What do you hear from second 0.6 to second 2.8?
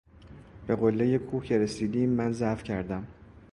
به قله کوه که رسیدیم من ضعف